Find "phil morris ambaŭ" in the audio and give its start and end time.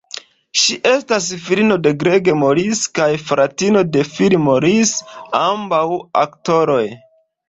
4.13-5.83